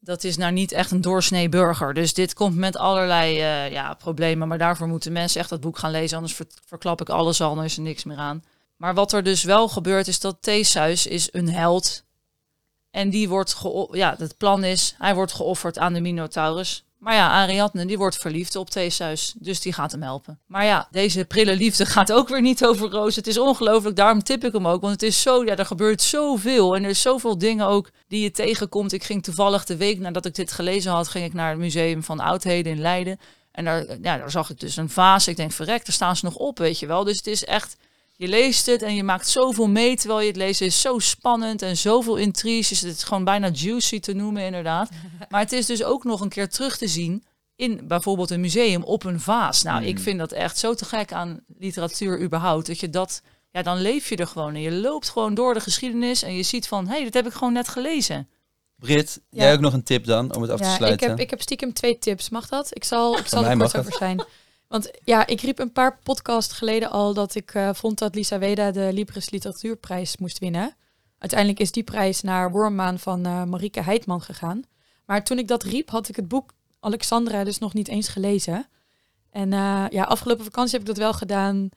[0.00, 1.94] dat is nou niet echt een doorsnee burger.
[1.94, 4.48] Dus dit komt met allerlei eh, ja, problemen.
[4.48, 7.54] Maar daarvoor moeten mensen echt dat boek gaan lezen, anders ver- verklap ik alles al,
[7.54, 8.44] dan is er niks meer aan.
[8.76, 12.04] Maar wat er dus wel gebeurt, is dat Theseus is een held.
[12.90, 13.60] En die wordt,
[13.90, 16.84] ja, het plan is, hij wordt geofferd aan de Minotaurus.
[17.00, 20.38] Maar ja, Ariadne, die wordt verliefd op Theseus, dus die gaat hem helpen.
[20.46, 23.16] Maar ja, deze prille liefde gaat ook weer niet over roos.
[23.16, 24.80] Het is ongelooflijk, daarom tip ik hem ook.
[24.80, 26.76] Want het is zo, ja, er gebeurt zoveel.
[26.76, 28.92] En er is zoveel dingen ook die je tegenkomt.
[28.92, 32.02] Ik ging toevallig de week nadat ik dit gelezen had, ging ik naar het Museum
[32.02, 33.20] van Oudheden in Leiden.
[33.52, 35.28] En daar, ja, daar zag ik dus een vaas.
[35.28, 37.04] Ik denk, verrek, daar staan ze nog op, weet je wel.
[37.04, 37.76] Dus het is echt,
[38.20, 40.58] je leest het en je maakt zoveel mee terwijl je het leest.
[40.60, 42.80] Het is zo spannend en zoveel intriges.
[42.80, 44.88] Het is gewoon bijna juicy te noemen, inderdaad.
[45.30, 47.24] Maar het is dus ook nog een keer terug te zien
[47.56, 49.62] in bijvoorbeeld een museum op een vaas.
[49.62, 50.02] Nou, ik Mm.
[50.02, 52.66] vind dat echt zo te gek aan literatuur überhaupt.
[52.66, 54.54] Dat je dat, ja, dan leef je er gewoon.
[54.54, 57.26] En je loopt gewoon door de geschiedenis en je ziet van, hé, hey, dat heb
[57.26, 58.28] ik gewoon net gelezen.
[58.76, 59.42] Brit, Ja.
[59.42, 61.08] jij ook nog een tip dan om het af te Ja, ik sluiten?
[61.10, 62.28] heb, ik heb stiekem twee tips.
[62.28, 62.68] Mag dat?
[62.76, 64.24] Ik zal, ik zal er kort over zijn.
[64.70, 68.38] Want ja, ik riep een paar podcasts geleden al dat ik eh, vond dat Lisa
[68.38, 70.76] Weda de Libris Literatuurprijs moest winnen.
[71.18, 74.62] Uiteindelijk is die prijs naar Wormmaan van eh Marieke Heidman gegaan.
[75.04, 78.68] Maar toen ik dat riep, had ik het boek Alexandra dus nog niet eens gelezen.
[79.30, 81.68] En eh, ja, afgelopen vakantie heb ik dat wel gedaan.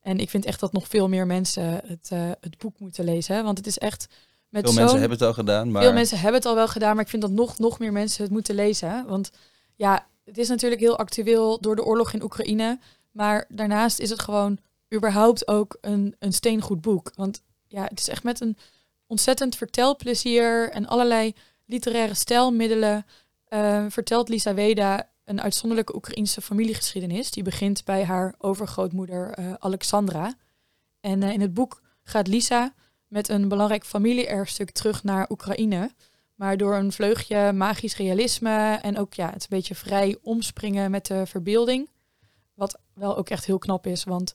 [0.00, 3.34] En ik vind echt dat nog veel meer mensen het, het boek moeten lezen.
[3.34, 3.42] hè.
[3.42, 4.06] Want het is echt
[4.48, 6.94] met Veel mensen hebben het al gedaan, maar Veel mensen hebben het al wel gedaan,
[6.94, 9.06] maar ik vind dat nog, nog meer mensen het moeten lezen.
[9.06, 9.30] Want
[9.74, 12.78] ja, het is natuurlijk heel actueel door de oorlog in Oekraïne.
[13.10, 14.58] Maar daarnaast is het gewoon
[14.94, 17.12] überhaupt ook een, een steengoed boek.
[17.14, 18.56] Want ja, het is echt met een
[19.06, 23.06] ontzettend vertelplezier en allerlei literaire stijlmiddelen
[23.44, 27.30] eh, vertelt Lisa Weda een uitzonderlijke Oekraïnse familiegeschiedenis.
[27.30, 30.34] Die begint bij haar overgrootmoeder eh, Alexandra.
[31.00, 32.74] En eh, in het boek gaat Lisa
[33.06, 35.90] met een belangrijk familie-erfstuk terug naar Oekraïne.
[36.38, 41.06] Maar door een vleugje magisch realisme en ook ja, het een beetje vrij omspringen met
[41.06, 41.88] de verbeelding.
[42.54, 44.34] Wat wel ook echt heel knap is, want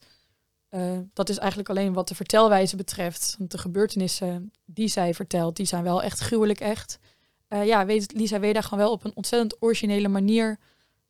[0.69, 3.35] eh, dat is eigenlijk alleen wat de vertelwijze betreft.
[3.37, 6.99] Want de gebeurtenissen die zij vertelt, die zijn wel echt gruwelijk echt.
[7.47, 10.59] Eh, ja, weet Lisa Weda gewoon wel op een ontzettend originele manier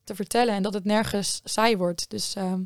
[0.04, 0.54] te vertellen.
[0.54, 2.10] En dat het nergens saai wordt.
[2.10, 2.62] Dus ehm,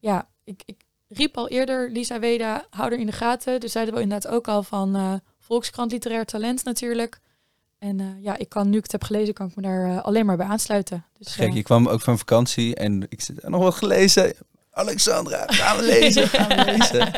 [0.00, 3.60] ja, ik, ik riep al eerder Lisa Weda, hou er in de gaten.
[3.60, 7.20] Dus zeiden we inderdaad ook al van eh, Volkskrant Literair Talent natuurlijk.
[7.84, 10.04] En eh, ja, ik kan, nu ik het heb gelezen, kan ik me daar eh,
[10.04, 11.04] alleen maar bij aansluiten.
[11.18, 11.48] Dus, gek.
[11.48, 14.34] eh, Je kwam ook van vakantie en ik zit nog wat gelezen.
[14.70, 17.10] Alexandra, gaan we lezen, gaan we lezen.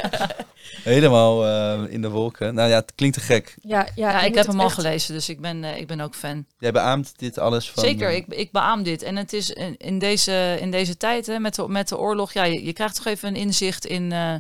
[0.83, 2.55] Helemaal eh, in de wolken.
[2.55, 3.57] Nou ja, het klinkt te gek.
[3.63, 6.47] ja, ja, ik heb hem al gelezen, dus ik ben, eh, ik ben ook fan.
[6.59, 7.83] Jij beaamt dit alles van...
[7.85, 9.03] Zeker, ik, ik beaam dit.
[9.03, 12.33] En het is in, in, deze, in deze tijd hè, met, de, met de oorlog,
[12.33, 14.35] ja, je, je krijgt toch even een inzicht in, eh,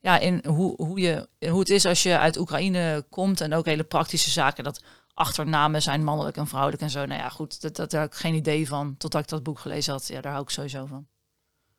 [0.00, 3.40] ja, in hoe, hoe, je, hoe het is als je uit Oekraïne komt.
[3.40, 4.82] En ook hele praktische zaken, dat
[5.14, 7.06] achternamen zijn mannelijk en vrouwelijk en zo.
[7.06, 9.58] Nou ja, goed, dat, dat, daar had ik geen idee van totdat ik dat boek
[9.58, 10.06] gelezen had.
[10.06, 11.06] Ja, daar hou ik sowieso van.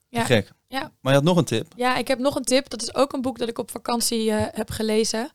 [0.09, 0.23] te Ja.
[0.23, 0.51] gek.
[0.67, 0.91] Ja.
[1.01, 1.73] Maar je had nog een tip.
[1.75, 2.69] Ja, ik heb nog een tip.
[2.69, 5.31] Dat is ook een boek dat ik op vakantie eh, heb gelezen.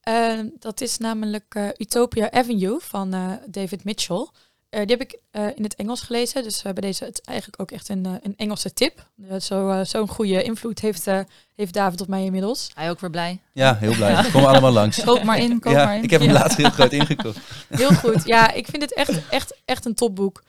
[0.00, 4.28] Eh, dat is namelijk eh, Utopia Avenue van eh, David Mitchell.
[4.74, 6.42] Eh, die heb ik eh, in het Engels gelezen.
[6.42, 9.08] Dus eh, bij deze het is eigenlijk ook echt een, een Engelse tip.
[9.40, 11.20] Zo, Zo'n goede invloed heeft, eh,
[11.56, 12.70] heeft David op mij inmiddels.
[12.74, 13.40] Hij ook weer blij.
[13.52, 14.30] Ja, heel blij.
[14.32, 15.02] Kom allemaal langs.
[15.04, 16.02] Koop maar in, koop Ja, maar in.
[16.02, 16.38] ik heb hem Ja.
[16.38, 17.38] laatst heel groot ingekocht.
[17.68, 18.24] Heel goed.
[18.24, 20.42] Ja, ik vind het echt, echt, echt een topboek.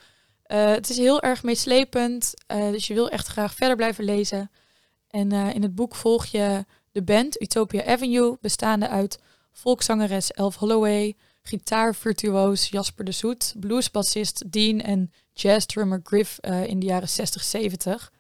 [0.44, 2.34] Eh, het is heel erg meeslepend.
[2.48, 4.52] eh, dus je wil echt graag verder blijven lezen.
[5.10, 9.20] En eh, in het boek volg je de band Utopia Avenue, bestaande uit
[9.52, 11.16] volkszangeres Elf Holloway,
[11.48, 18.12] gitaarvirtuoos Jasper de Zoet, bluesbassist Dean en jazzdrummer Griff eh, in de jaren 60, 70.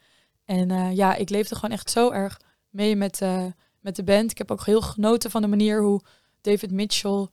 [0.45, 3.45] En eh, ja, ik leefde gewoon echt zo erg mee met, eh,
[3.79, 4.31] met de band.
[4.31, 6.01] Ik heb ook heel genoten van de manier hoe
[6.41, 7.27] David Mitchell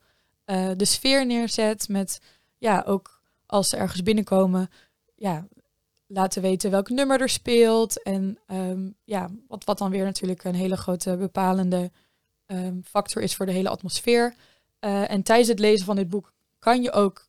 [0.76, 1.88] de sfeer neerzet.
[1.88, 2.20] Met
[2.58, 4.70] ja, ook als ze ergens binnenkomen,
[5.14, 5.46] ja,
[6.06, 8.02] laten weten welk nummer er speelt.
[8.02, 11.90] En ehm, ja, wat, wat dan weer natuurlijk een hele grote bepalende
[12.46, 14.34] ehm, factor is voor de hele atmosfeer.
[14.82, 17.28] Eh, en tijdens het lezen van dit boek kan je ook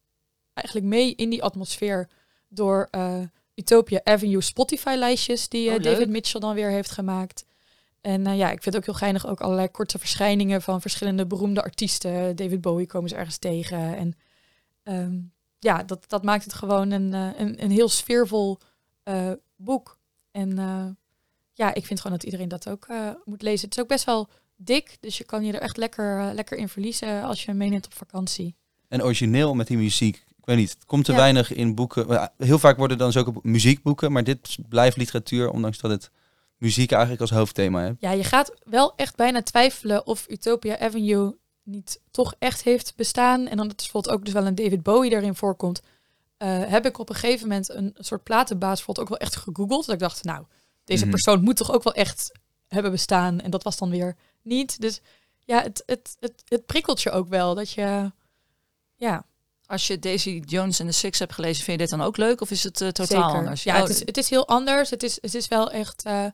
[0.54, 2.10] eigenlijk mee in die atmosfeer
[2.48, 3.22] door eh,
[3.56, 5.82] Utopia Avenue Spotify-lijstjes die eh, Oh.
[5.82, 7.46] David Mitchell dan weer heeft gemaakt.
[8.02, 11.63] En ja, ik vind het ook heel geinig ook allerlei korte verschijningen van verschillende beroemde
[11.63, 12.36] artiesten.
[12.36, 13.96] David Bowie komen ze ergens tegen.
[13.96, 14.13] En
[14.84, 15.20] ehm,
[15.60, 18.60] ja, dat, dat maakt het gewoon een, een, een heel sfeervol
[19.56, 19.98] boek.
[20.32, 20.56] En
[21.54, 22.88] ja, ik vind gewoon dat iedereen dat ook
[23.26, 23.66] moet lezen.
[23.68, 26.58] Het is ook best wel dik, dus je kan je er echt lekker, eh, lekker
[26.58, 28.56] in verliezen als je hem meeneemt op vakantie.
[28.88, 30.16] En origineel met die muziek.
[30.38, 31.18] Ik weet niet, het komt te Ja.
[31.18, 32.08] weinig in boeken.
[32.08, 36.10] Maar Heel vaak worden dan zulke muziekboeken, maar dit blijft literatuur, ondanks dat het
[36.58, 37.96] muziek eigenlijk als hoofdthema heeft.
[38.00, 43.48] Ja, je gaat wel echt bijna twijfelen of Utopia Avenue niet toch echt heeft bestaan.
[43.48, 45.82] En dan dat is bijvoorbeeld ook dus wel een David Bowie daarin voorkomt.
[46.38, 49.86] eh, heb ik op een gegeven moment een soort platenbaas bijvoorbeeld ook wel echt gegoogeld.
[49.86, 50.46] Dat ik dacht, nou,
[50.84, 51.10] deze Mhm.
[51.12, 52.32] persoon moet toch ook wel echt
[52.68, 53.39] hebben bestaan.
[53.39, 54.82] En dat was dan weer niet.
[54.82, 55.02] Dus
[55.46, 58.12] ja, het, het, het, het prikkelt je ook wel dat je,
[58.96, 59.26] ja,
[59.66, 62.42] Als je Daisy Jones en de Six hebt gelezen, vind je dit dan ook leuk?
[62.42, 63.40] Of is het eh, totaal Zeker.
[63.40, 63.64] anders?
[63.64, 64.90] Ja, Oh, het, is, het is heel anders.
[64.90, 66.04] Het is, het is wel echt.
[66.06, 66.26] eh,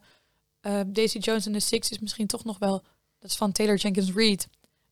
[0.86, 2.82] Daisy Jones and the Six is misschien toch nog wel.
[3.18, 4.48] Dat is van Taylor Jenkins Reid.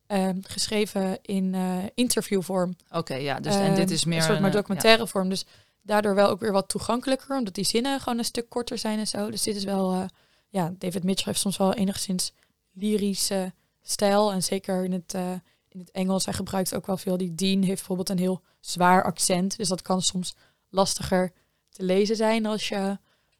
[0.07, 1.55] eh, geschreven in
[1.95, 2.77] interviewvorm.
[2.91, 3.41] Oké, ja.
[3.41, 5.29] Dus, en dit is meer een soort maar documentaire vorm.
[5.29, 5.45] Dus
[5.83, 7.37] daardoor wel ook weer wat toegankelijker.
[7.37, 9.31] Omdat die zinnen gewoon een stuk korter zijn en zo.
[9.31, 10.09] Dus dit is wel.
[10.49, 12.33] ja, David Mitchell heeft soms wel enigszins
[12.79, 14.33] lyrische stijl.
[14.33, 15.33] En zeker in het, eh,
[15.69, 16.25] in het Engels.
[16.25, 17.17] Hij gebruikt ook wel veel.
[17.17, 19.57] Die Dean heeft bijvoorbeeld een heel zwaar accent.
[19.57, 20.35] Dus dat kan soms
[20.69, 21.33] lastiger
[21.71, 22.99] te lezen zijn als je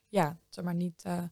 [0.09, 1.23] ja, zeg maar niet eh,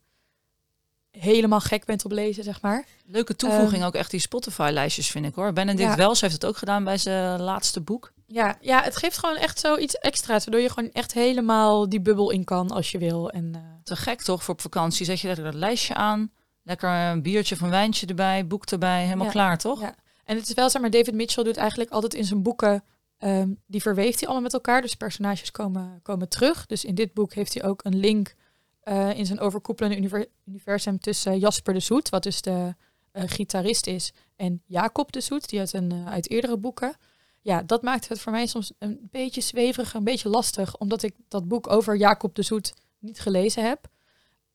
[1.11, 2.87] helemaal gek bent op lezen, zeg maar.
[3.05, 5.53] Leuke toevoeging ook echt die Spotify-lijstjes, vind ik hoor.
[5.53, 5.97] Benedict Ja.
[5.97, 8.12] Wells heeft het ook gedaan bij zijn laatste boek.
[8.27, 12.31] Ja, ja, het geeft gewoon echt zoiets extra's, waardoor je gewoon echt helemaal die bubbel
[12.31, 13.31] in kan als je wil.
[13.31, 15.07] En eh, Te gek toch voor op vakantie.
[15.07, 16.31] Zet je lekker dat lijstje aan.
[16.66, 18.46] Lekker een biertje of een wijntje erbij.
[18.46, 19.02] Boek erbij.
[19.05, 19.33] Helemaal Ja.
[19.33, 19.81] klaar toch?
[19.81, 19.94] Ja.
[20.24, 22.85] En het is wel, zeg maar, David Mitchell doet eigenlijk altijd in zijn boeken,
[23.18, 24.83] ehm, die verweeft hij allemaal met elkaar.
[24.83, 26.66] Dus personages komen, komen terug.
[26.66, 28.35] Dus in dit boek heeft hij ook een link
[28.81, 32.74] eh, in zijn overkoepelende univer- universum tussen Jasper de Zoet, wat dus de
[33.12, 36.96] eh, gitarist is, en Jacob de Zoet, die uit, een, eh, uit eerdere boeken.
[37.40, 41.14] Ja, dat maakt het voor mij soms een beetje zweverig, een beetje lastig, omdat ik
[41.29, 43.88] dat boek over Jacob de Zoet niet gelezen heb.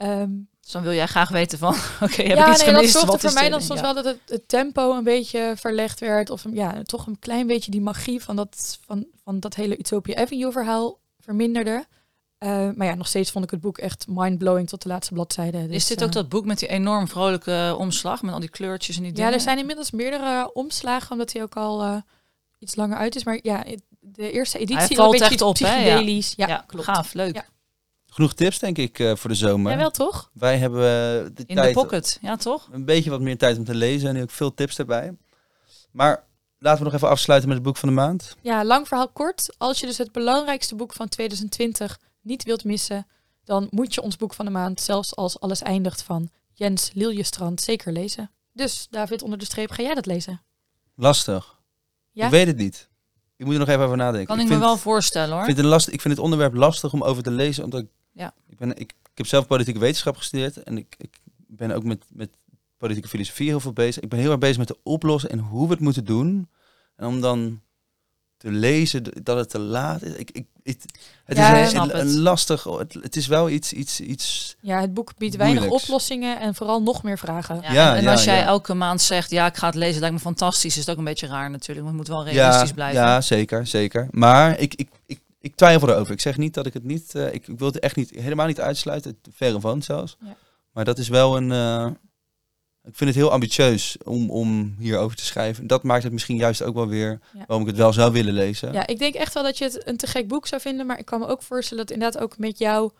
[0.01, 0.29] Ehm,
[0.61, 2.91] Dus dan wil jij graag weten van, oké, heb ja, ik iets nee, dat gemist?
[2.91, 3.85] zorgde Wat voor mij dan soms Ja.
[3.85, 6.29] wel dat het, het tempo een beetje verlegd werd.
[6.29, 10.21] Of ja, toch een klein beetje die magie van dat, van, van dat hele Utopia
[10.21, 11.85] Avenue verhaal verminderde.
[12.37, 15.67] Eh, maar ja, nog steeds vond ik het boek echt mindblowing tot de laatste bladzijde.
[15.67, 18.49] Dus, Is dit eh, ook dat boek met die enorm vrolijke omslag, met al die
[18.49, 19.29] kleurtjes en die dingen?
[19.29, 21.95] Ja, er zijn inmiddels meerdere omslagen, omdat hij ook al eh,
[22.59, 23.23] iets langer uit is.
[23.23, 23.63] Maar ja,
[23.99, 25.67] de eerste editie Hij valt een beetje echt op, hè?
[25.67, 25.75] Ja.
[25.81, 26.33] psychedelisch.
[26.35, 26.85] Ja, Ja, klopt.
[26.85, 27.35] gaaf, leuk.
[27.35, 27.45] Ja.
[28.13, 29.71] Genoeg tips, denk ik, eh, voor de zomer.
[29.71, 30.29] Ja, wel toch?
[30.33, 32.69] Wij hebben eh, de In de pocket, ja toch?
[32.71, 35.17] een beetje wat meer tijd om te lezen en nu ook veel tips erbij.
[35.91, 36.23] Maar
[36.57, 38.35] laten we nog even afsluiten met het boek van de maand.
[38.41, 39.55] Ja, lang verhaal kort.
[39.57, 43.07] Als je dus het belangrijkste boek van 2020 niet wilt missen,
[43.43, 47.61] dan moet je ons boek van de maand, zelfs als alles eindigt van Jens Liljestrand,
[47.61, 48.31] zeker lezen.
[48.53, 50.41] Dus David, onder de streep, ga jij dat lezen?
[50.95, 51.59] Lastig.
[52.11, 52.25] Ja?
[52.25, 52.89] Ik weet het niet.
[53.37, 54.27] Ik moet er nog even over nadenken.
[54.27, 55.39] Kan ik, vind, me wel voorstellen hoor.
[55.39, 57.87] Ik vind, het last, ik vind het onderwerp lastig om over te lezen, omdat ik,
[58.11, 58.33] Ja.
[58.49, 58.79] ik, ben, ik,
[59.11, 62.29] ik heb zelf politieke wetenschap gestudeerd en ik, ik ben ook met, met
[62.77, 64.03] politieke filosofie heel veel bezig.
[64.03, 66.49] Ik ben heel erg bezig met de oplossen en hoe we het moeten doen.
[66.95, 67.61] En om dan
[68.37, 70.13] te lezen dat het te laat is.
[70.13, 70.85] Ik, ik, het
[71.25, 72.63] het Ja, is een, een, lastig.
[72.63, 74.55] Het, het is wel iets, iets, iets.
[74.61, 77.61] Ja, het boek biedt weinig oplossingen en vooral nog meer vragen.
[77.61, 78.45] Ja, Ja, en, en ja, als jij ja.
[78.45, 81.03] elke maand zegt, ja, ik ga het lezen, lijkt me fantastisch, is het ook een
[81.03, 81.87] beetje raar natuurlijk.
[81.87, 83.01] Want het moet wel realistisch Ja, blijven.
[83.01, 84.07] ja, zeker, zeker.
[84.11, 86.13] Maar ik, ik, ik, ik twijfel erover.
[86.13, 87.15] Ik zeg niet dat ik het niet.
[87.15, 89.19] eh, ik, ik wil het echt niet helemaal niet uitsluiten.
[89.31, 90.17] Verre van zelfs.
[90.19, 90.35] Ja.
[90.71, 91.51] Maar dat is wel een.
[91.51, 91.87] eh,
[92.83, 95.67] ik vind het heel ambitieus om, om hierover te schrijven.
[95.67, 97.37] Dat maakt het misschien juist ook wel weer Ja.
[97.47, 98.73] waarom ik het wel zou willen lezen.
[98.73, 100.99] Ja, ik denk echt wel dat je het een te gek boek zou vinden, maar
[100.99, 102.91] ik kan me ook voorstellen dat inderdaad ook met jouw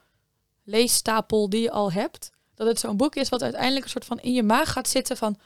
[0.63, 4.19] leesstapel die je al hebt, dat het zo'n boek is wat uiteindelijk een soort van
[4.19, 5.37] in je maag gaat zitten van,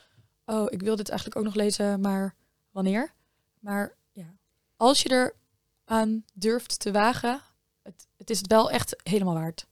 [0.46, 2.36] oh, ik wil dit eigenlijk ook nog lezen, maar
[2.72, 3.14] wanneer?
[3.60, 4.34] Maar ja,
[4.78, 5.36] als je er
[5.86, 7.42] aan durft te wagen,
[7.84, 9.68] het, het is het wel echt helemaal waard.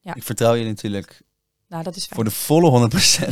[0.00, 0.14] Ja.
[0.14, 1.22] Ik vertrouw je natuurlijk
[1.68, 2.14] Nou, dat is fijn.
[2.14, 2.90] voor de volle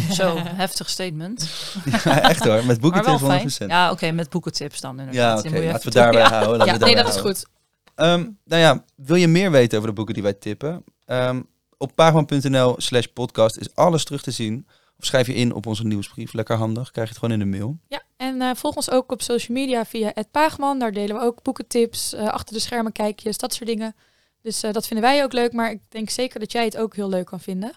[0.09, 0.13] 100%.
[0.13, 1.51] Zo, heftig statement.
[2.05, 2.65] ja, echt hoor.
[2.65, 3.57] Met boeken maar wel tips 100%.
[3.57, 3.69] fijn.
[3.71, 5.49] Ja, oké, met boekentips dan Ja, oké.
[5.51, 6.57] Laten we daarbij houden.
[6.59, 7.47] laten ja, we nee, dat is goed.
[7.95, 10.85] Ehm, nou ja, wil je meer weten over de boeken die wij tippen?
[11.05, 11.43] Ehm,
[11.77, 14.67] op pagman.nl slash podcast is alles terug te zien.
[14.99, 16.33] Of schrijf je in op onze nieuwsbrief.
[16.33, 16.91] Lekker handig.
[16.91, 17.79] Krijg je het gewoon in de mail.
[17.89, 20.79] Ja, en eh, volg ons ook op social media via het Paagman.
[20.79, 23.97] Daar delen we ook boekentips, eh, achter de schermen kijkjes, dat soort dingen.
[24.43, 26.97] Dus eh, dat vinden wij ook leuk, maar ik denk zeker dat jij het ook
[26.97, 27.73] heel leuk kan vinden.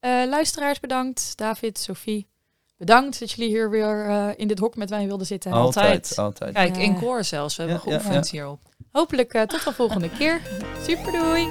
[0.00, 2.28] Eh, luisteraars bedankt, David, Sophie.
[2.76, 5.52] Bedankt dat jullie hier weer eh, in dit hok met mij wilden zitten.
[5.52, 5.86] Altijd.
[5.86, 6.18] Altijd.
[6.18, 6.54] altijd.
[6.54, 7.56] Kijk, in koor zelfs.
[7.56, 8.32] We hebben Ja, ja, geoefend ja.
[8.32, 8.60] hierop.
[8.92, 10.40] Hopelijk eh, tot de volgende keer.
[10.82, 11.48] Super doei!